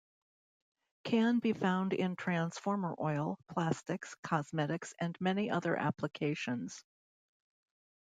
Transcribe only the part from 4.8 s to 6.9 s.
and many other applications.